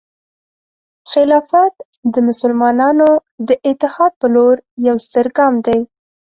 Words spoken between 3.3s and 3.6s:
د